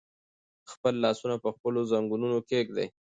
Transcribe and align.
خپل 0.71 0.93
لاسونه 1.03 1.35
په 1.43 1.49
خپلو 1.55 1.79
زنګونونو 1.91 2.37
کېږدئ. 2.49 2.87